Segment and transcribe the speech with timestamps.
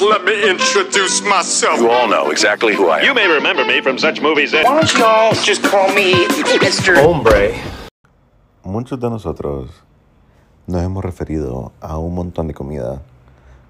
[0.00, 1.78] Let me introduce myself.
[1.78, 3.04] You all know exactly who I am.
[3.04, 4.64] You may remember me from such movies as.
[4.64, 6.14] Why don't y'all just call me
[6.56, 6.96] Mr.
[7.04, 7.54] Hombre.
[8.64, 9.68] Muchos de nosotros
[10.66, 13.02] nos hemos referido a un montón de comida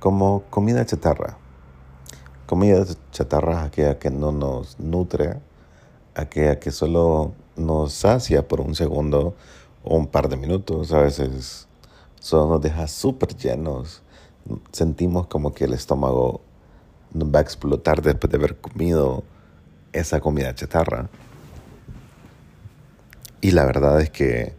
[0.00, 1.36] como comida chatarra.
[2.46, 5.40] Comida chatarra es aquella que no nos nutre,
[6.14, 9.34] aquella que solo nos sacia por un segundo
[9.82, 10.90] o un par de minutos.
[10.94, 11.68] A veces
[12.18, 14.00] solo nos deja súper llenos.
[14.72, 16.40] Sentimos como que el estómago
[17.12, 19.24] nos va a explotar después de haber comido
[19.92, 21.08] esa comida chatarra.
[23.40, 24.54] Y la verdad es que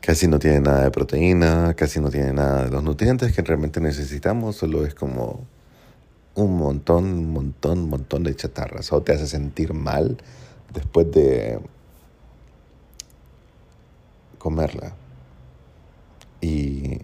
[0.00, 3.80] casi no tiene nada de proteína, casi no tiene nada de los nutrientes que realmente
[3.80, 5.44] necesitamos, solo es como
[6.36, 8.82] un montón, un montón, un montón de chatarra.
[8.82, 10.18] Solo te hace sentir mal
[10.72, 11.58] después de
[14.38, 14.94] comerla.
[16.40, 17.00] Y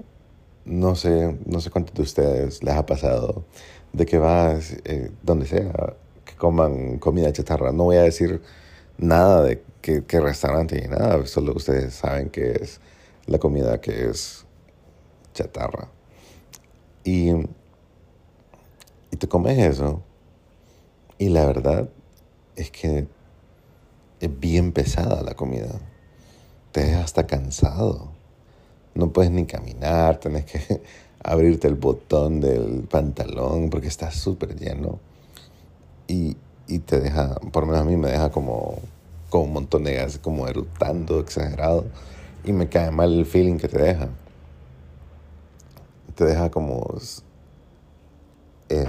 [0.65, 3.45] no sé, no sé cuántos de ustedes les ha pasado
[3.93, 5.95] de que vas eh, donde sea,
[6.25, 7.73] que coman comida chatarra.
[7.73, 8.43] No voy a decir
[8.99, 12.81] nada de qué, restaurante ni nada, solo ustedes saben que es
[13.27, 14.45] la comida que es
[15.35, 15.89] chatarra.
[17.05, 17.31] Y,
[19.11, 20.03] y te comes eso.
[21.19, 21.89] Y la verdad
[22.57, 23.07] es que
[24.21, 25.81] es bien pesada la comida.
[26.71, 28.22] Te deja hasta cansado.
[28.95, 30.83] No puedes ni caminar, tenés que
[31.23, 34.99] abrirte el botón del pantalón porque está súper lleno.
[36.07, 38.79] Y, y, te deja, por lo menos a mí me deja como,
[39.31, 41.87] como un montón de gas, como erutando, exagerado.
[42.45, 44.09] Y me cae mal el feeling que te deja.
[46.15, 46.99] Te deja como
[48.69, 48.87] eh,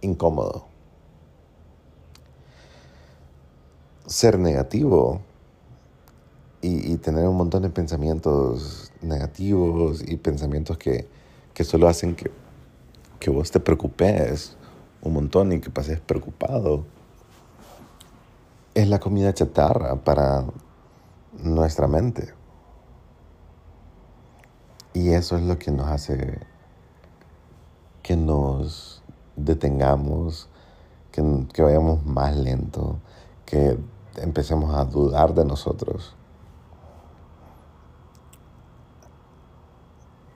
[0.00, 0.66] incómodo.
[4.06, 5.20] Ser negativo
[6.62, 11.08] y, tener un montón de pensamientos negativos y pensamientos que,
[11.52, 12.30] que solo hacen que,
[13.18, 14.56] que vos te preocupes
[15.02, 16.84] un montón y que pases preocupado.
[18.74, 20.44] Es la comida chatarra para
[21.42, 22.32] nuestra mente.
[24.94, 26.38] Y eso es lo que nos hace
[28.02, 29.02] que nos
[29.36, 30.48] detengamos,
[31.10, 31.22] que,
[31.52, 32.98] que vayamos más lento,
[33.46, 33.78] que
[34.16, 36.14] empecemos a dudar de nosotros.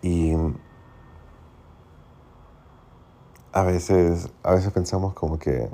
[0.07, 0.37] Y
[3.53, 5.69] a veces, a veces pensamos como que,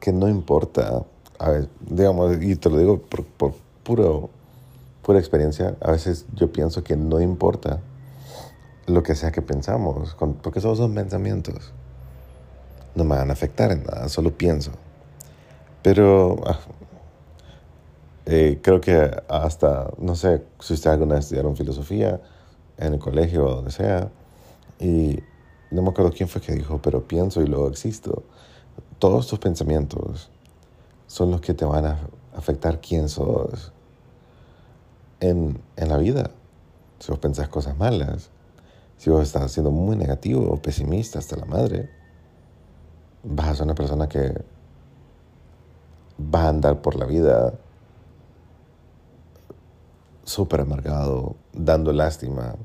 [0.00, 1.04] que no importa,
[1.38, 3.52] a ver, digamos, y te lo digo por, por
[3.82, 4.30] puro,
[5.02, 7.82] pura experiencia, a veces yo pienso que no importa
[8.86, 11.74] lo que sea que pensamos, porque todos son pensamientos.
[12.94, 14.70] No me van a afectar en nada, solo pienso.
[15.82, 16.60] Pero ah,
[18.24, 22.22] eh, creo que hasta, no sé si ustedes alguna vez estudiaron filosofía
[22.78, 24.10] en el colegio o donde sea,
[24.78, 25.18] y
[25.70, 28.22] no me acuerdo quién fue que dijo, pero pienso y luego existo.
[28.98, 30.30] Todos tus pensamientos
[31.06, 31.98] son los que te van a
[32.34, 33.72] afectar quién sos
[35.20, 36.30] en, en la vida.
[36.98, 38.30] Si vos pensás cosas malas,
[38.96, 41.90] si vos estás siendo muy negativo o pesimista hasta la madre,
[43.22, 44.42] vas a ser una persona que
[46.18, 47.54] va a andar por la vida
[50.28, 52.56] súper amargado, dando lástima.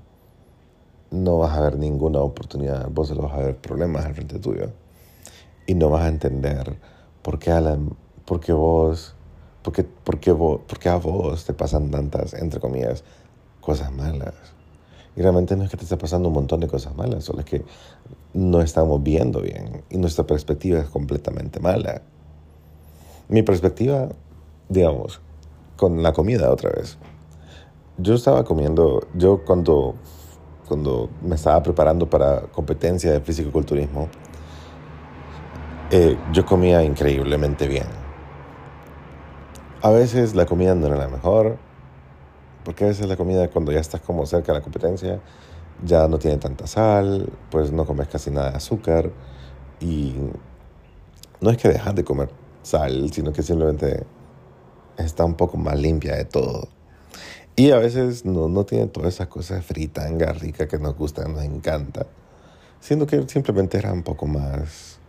[1.11, 4.71] No vas a ver ninguna oportunidad, vos solo vas a ver problemas al frente tuyo.
[5.67, 6.77] Y no vas a entender
[7.21, 9.15] por qué, Alan, por qué vos
[9.63, 13.05] ¿Por qué, por, qué vos, por qué a vos te pasan tantas, entre comillas,
[13.61, 14.33] cosas malas?
[15.15, 17.45] Y realmente no es que te esté pasando un montón de cosas malas, solo es
[17.45, 17.63] que
[18.33, 22.01] no estamos viendo bien y nuestra perspectiva es completamente mala.
[23.29, 24.09] Mi perspectiva,
[24.67, 25.21] digamos,
[25.77, 26.97] con la comida otra vez.
[27.97, 29.95] Yo estaba comiendo, yo cuando,
[30.67, 34.09] cuando me estaba preparando para competencia de físico-culturismo,
[35.91, 38.03] eh, yo comía increíblemente bien
[39.83, 41.57] a veces la comida no era la mejor,
[42.63, 45.19] porque a veces la comida cuando ya estás como cerca de la competencia
[45.83, 49.11] ya no tiene tanta sal, pues no comes casi nada de azúcar
[49.81, 50.15] y
[51.41, 52.29] no es que dejas de comer
[52.61, 54.05] sal, sino que simplemente
[54.95, 56.69] está un poco más limpia de todo.
[57.55, 61.43] Y a veces no, no tiene todas esas cosas fritanga rica que nos gustan, nos
[61.43, 62.07] encanta,
[62.79, 64.99] siendo que simplemente era un poco más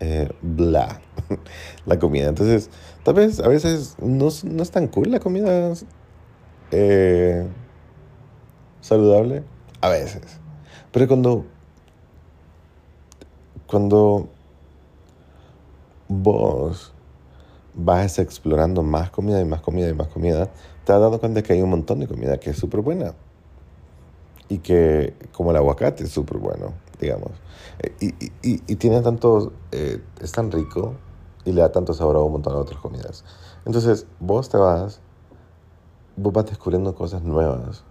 [0.00, 1.00] eh, bla
[1.86, 2.28] la comida.
[2.28, 2.68] Entonces,
[3.04, 5.72] tal vez a veces no, no es tan cool la comida
[6.72, 7.46] eh,
[8.80, 9.42] saludable.
[9.80, 10.22] A veces.
[10.92, 11.46] Pero cuando,
[13.66, 14.28] cuando
[16.08, 16.92] vos
[17.74, 20.50] vas explorando más comida y más comida y más comida,
[20.84, 23.14] te has dado cuenta que hay un montón de comida que es súper buena.
[24.48, 27.32] y que como el aguacate es súper bueno, digamos.
[27.78, 31.00] Eh, Y, y, y, y tiene tanto, eh, es tan rico
[31.44, 33.24] y le da tanto sabor a un montón de otras comidas.
[33.64, 35.02] Entonces, vos te vas,
[36.16, 37.84] vos vas descubriendo cosas nuevas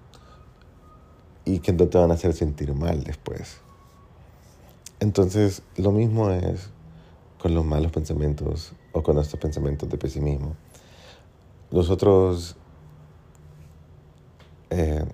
[1.45, 3.61] y que no te van a hacer sentir mal después.
[4.99, 6.69] Entonces, lo mismo es
[7.39, 10.55] con los malos pensamientos o con estos pensamientos de pesimismo.
[11.71, 12.55] Nosotros,
[14.69, 15.05] eh,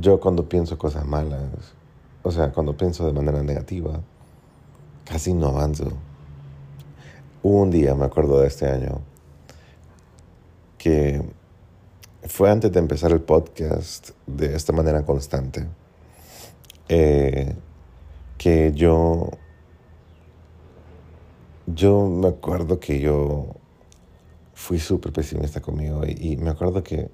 [0.00, 1.42] yo cuando pienso cosas malas,
[2.22, 4.00] o sea, cuando pienso de manera negativa,
[5.04, 5.92] casi no avanzo.
[7.42, 9.00] Hubo un día, me acuerdo de este año,
[10.76, 11.22] que
[12.22, 15.66] fue antes de empezar el podcast de esta manera constante,
[16.88, 17.54] eh,
[18.36, 19.30] que yo,
[21.74, 23.46] yo me acuerdo que yo
[24.54, 27.08] fui súper pesimista conmigo y, me acuerdo que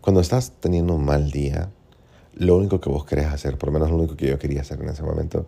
[0.00, 1.70] cuando estás teniendo un mal día,
[2.34, 4.80] lo único que vos querés hacer, por lo menos lo único que yo quería hacer
[4.82, 5.46] en ese momento,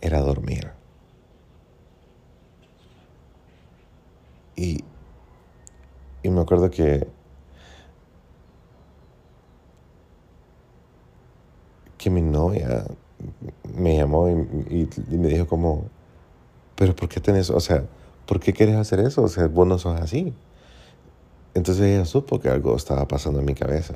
[0.00, 0.70] era dormir.
[4.56, 4.84] Y,
[6.22, 7.06] y me acuerdo que,
[11.98, 12.84] que mi novia
[13.74, 15.84] me llamó y- y me dijo como,
[16.76, 17.84] pero ¿por qué tenés, o sea,
[18.26, 19.22] ¿por qué quieres hacer eso?
[19.22, 20.32] O sea, vos no sos así.
[21.54, 23.94] Entonces ella supo que algo estaba pasando en mi cabeza.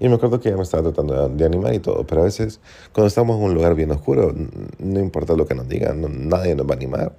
[0.00, 2.60] Y me acuerdo que ella me estaba tratando de, animar y todo, pero a veces
[2.92, 4.34] cuando estamos en un lugar bien oscuro,
[4.78, 7.16] no importa lo que nos digan, no- nadie nos va a animar.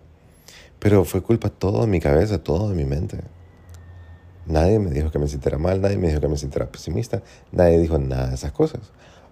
[0.79, 3.19] Pero fue culpa todo de mi cabeza, todo de mi mente.
[4.45, 7.21] Nadie me dijo que me sintiera mal, nadie me dijo que me sintiera pesimista,
[7.51, 8.81] nadie dijo nada de esas cosas.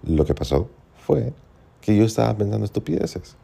[0.04, 0.70] Lo que pasó
[1.06, 1.34] fue
[1.82, 3.38] que yo estaba pensando estupideces.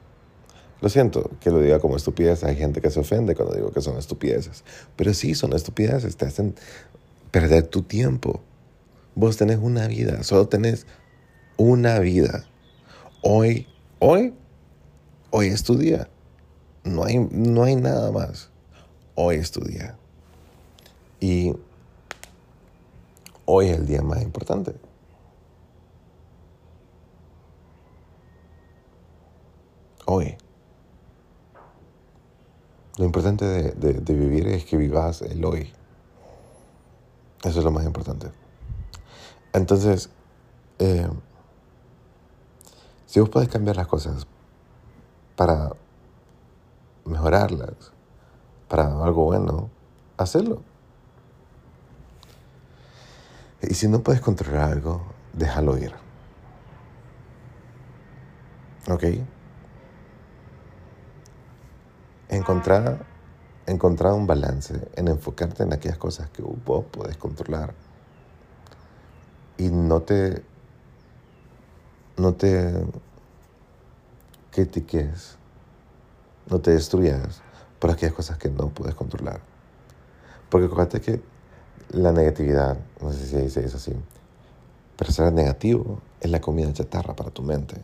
[0.82, 3.82] Lo siento que lo diga como estupidez, hay gente que se ofende cuando digo que
[3.82, 4.64] son estupideces,
[4.96, 6.56] pero sí son estupideces, te hacen
[7.30, 8.42] perder tu tiempo.
[9.14, 10.88] Vos tenés una vida, solo tenés
[11.56, 12.46] una vida.
[13.22, 13.68] Hoy,
[14.00, 14.34] hoy,
[15.30, 16.10] hoy es tu día.
[16.84, 18.50] No hay, no hay nada más.
[19.14, 19.96] Hoy es tu día.
[21.20, 21.54] Y
[23.46, 24.74] hoy es el día más importante.
[30.06, 30.36] Hoy.
[32.98, 35.72] Lo importante de, de- vivir es que vivas el hoy.
[37.44, 38.28] Eso es lo más importante.
[39.54, 40.10] Entonces,
[40.80, 41.08] eh,
[43.06, 44.28] si vos podés cambiar las cosas
[45.36, 45.72] para
[47.06, 47.92] mejorarlas,
[48.68, 49.70] para algo bueno,
[50.18, 50.62] hacerlo.
[53.62, 55.02] Y si no puedes controlar algo,
[55.34, 55.94] déjalo ir.
[58.90, 59.04] ¿Ok?
[62.32, 63.06] Encontrar,
[63.66, 67.74] encontrar un balance en enfocarte en aquellas cosas que vos podés controlar.
[69.58, 70.42] Y no te,
[72.16, 72.86] no te
[74.50, 75.38] critiques,
[76.50, 77.42] no te destruyas
[77.80, 79.42] por aquellas cosas que no puedes controlar.
[80.50, 81.22] Porque acuérdate que
[81.90, 83.94] la negatividad, no sé si se dice así,
[84.96, 87.76] pero ser negativo es la comida chatarra para tu mente.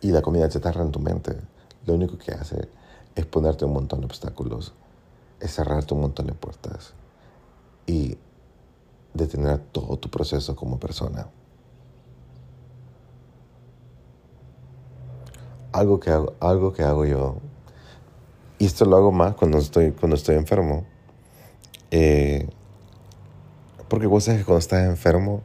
[0.00, 1.51] Y la comida chatarra en tu mente
[1.86, 2.68] lo único que hace
[3.14, 4.72] es ponerte un montón de obstáculos,
[5.40, 6.94] es cerrarte un montón de puertas
[7.86, 8.16] y
[9.14, 11.28] detener todo tu proceso como persona.
[15.72, 17.36] Algo que hago, algo que hago yo,
[18.58, 20.84] y esto lo hago más cuando estoy, cuando estoy enfermo,
[21.90, 22.48] eh,
[23.88, 25.42] porque vos sabes que cuando estás enfermo,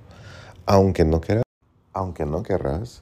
[0.65, 1.43] aunque no quieras,
[1.93, 3.01] aunque no querrás,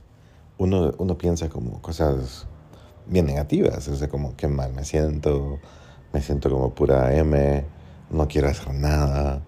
[0.57, 2.47] uno, uno piensa como cosas
[3.07, 5.59] bien negativas, es de como qué mal me siento,
[6.13, 7.65] me siento como pura M,
[8.09, 9.41] no quiero hacer nada.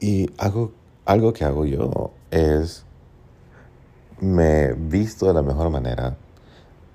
[0.00, 0.72] Y algo,
[1.04, 2.84] algo que hago yo es
[4.20, 6.16] me visto de la mejor manera,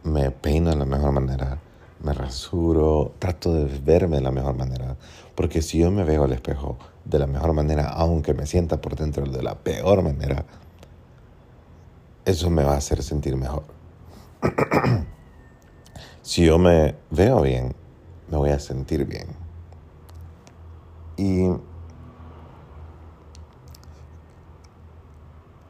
[0.04, 1.60] me peino de la mejor manera,
[2.02, 4.96] me rasuro, trato de verme de la mejor manera,
[5.36, 8.96] porque si yo me veo al espejo de la mejor manera, aunque me sienta por
[8.96, 10.46] dentro de la peor manera,
[12.26, 13.64] eso me va a hacer sentir mejor.
[16.28, 17.74] si yo me veo bien,
[18.30, 19.28] me voy a sentir bien.
[21.16, 21.48] Y,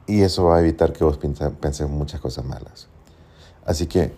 [0.07, 2.87] y eso va a evitar que vos penses muchas cosas malas.
[3.67, 4.15] Así que,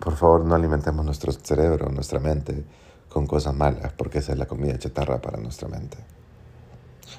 [0.00, 2.64] por favor, no alimentemos nuestro cerebro, nuestra mente,
[3.08, 5.96] con cosas malas, porque esa es la comida chatarra para nuestra mente.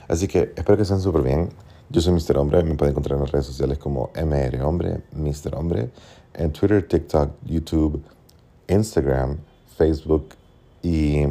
[0.09, 1.49] Así que espero que estén súper bien.
[1.91, 2.37] Yo soy Mr.
[2.37, 5.55] Hombre, me pueden encontrar en las redes sociales como MR Hombre, Mr.
[5.55, 5.89] Hombre,
[6.35, 8.03] en Twitter, TikTok, YouTube,
[8.67, 9.37] Instagram,
[9.75, 10.29] Facebook
[10.83, 11.21] y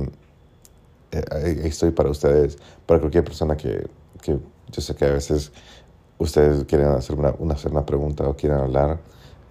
[1.12, 3.86] eh, ahí estoy para ustedes, para cualquier persona que,
[4.20, 4.36] que
[4.72, 5.52] yo sé que a veces
[6.18, 8.98] ustedes quieren hacer una, una, hacer una pregunta o quieren hablar,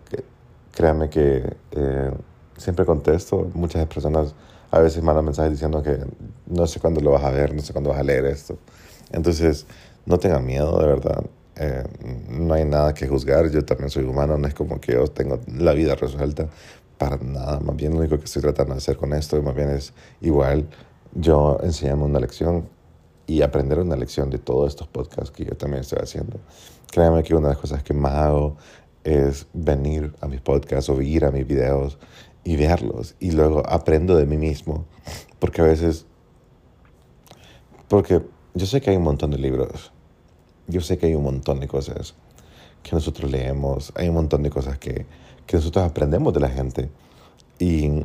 [0.10, 0.26] que,
[0.74, 2.12] créanme que eh,
[2.58, 3.50] siempre contesto.
[3.54, 4.36] Muchas personas
[4.72, 6.00] a veces mandan mensajes diciendo que
[6.48, 8.58] no sé cuándo lo vas a ver, no sé cuándo vas a leer esto.
[9.12, 9.66] Entonces,
[10.08, 11.24] no tengan miedo, de verdad.
[11.58, 11.84] Eh,
[12.30, 15.40] no hay nada que juzgar, yo también soy humano, no es como que yo tengo
[15.48, 16.48] la vida resuelta
[16.98, 19.70] para nada, más bien lo único que estoy tratando de hacer con esto, más bien
[19.70, 20.68] es igual
[21.14, 22.70] yo enseñarme una lección
[23.26, 26.40] y aprender una lección de todos estos podcasts que yo también estoy haciendo.
[26.92, 28.56] Créanme que una de las cosas que más hago
[29.04, 31.98] es venir a mis podcasts o ir a mis videos
[32.44, 34.86] y verlos y luego aprendo de mí mismo,
[35.40, 36.06] porque a veces,
[37.88, 38.22] porque
[38.54, 39.92] yo sé que hay un montón de libros,
[40.68, 42.14] yo sé que hay un montón de cosas
[42.84, 45.06] que nosotros leemos, hay un montón de cosas que,
[45.46, 46.90] que nosotros aprendemos de la gente
[47.60, 48.04] y,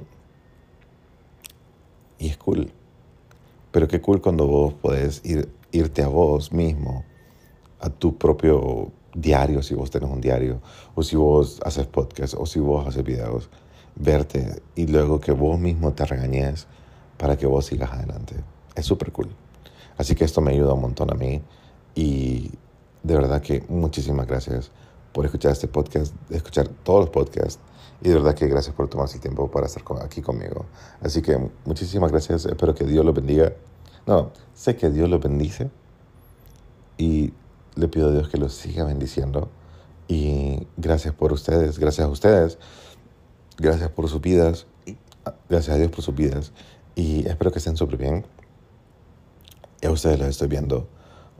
[2.18, 2.70] y es cool.
[3.70, 7.04] Pero qué cool cuando vos podés ir, irte a vos mismo,
[7.80, 10.60] a tu propio diario, si vos tenés un diario,
[10.94, 13.50] o si vos haces podcast, o si vos haces videos,
[13.94, 16.66] verte y luego que vos mismo te regañes
[17.18, 18.36] para que vos sigas adelante.
[18.74, 19.28] Es súper cool.
[19.96, 21.42] Así que esto me ayuda un montón a mí
[21.94, 22.50] y
[23.02, 24.70] de verdad que muchísimas gracias
[25.12, 27.60] por escuchar este podcast, escuchar todos los podcasts
[28.00, 30.66] y de verdad que gracias por tomarse el tiempo para estar aquí conmigo.
[31.00, 33.52] Así que muchísimas gracias, espero que Dios los bendiga.
[34.06, 35.70] No, sé que Dios los bendice
[36.98, 37.32] y
[37.74, 39.48] le pido a Dios que los siga bendiciendo
[40.08, 42.58] y gracias por ustedes, gracias a ustedes
[43.58, 44.66] Gracias por sus vidas.
[45.48, 46.52] Gracias a Dios por sus vidas.
[46.94, 48.24] Y espero que estén súper bien.
[49.80, 50.88] Y a ustedes los estoy viendo.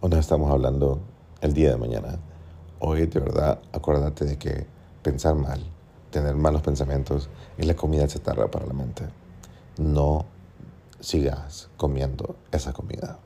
[0.04, 0.98] O nos estamos hablando
[1.42, 2.18] el día de mañana.
[2.80, 4.66] Hoy, de verdad, acuérdate de que
[5.00, 5.60] pensar mal,
[6.10, 9.04] tener malos pensamientos, es la comida chatarra para la mente.
[9.78, 10.24] No
[10.98, 13.20] sigas comiendo esa comida.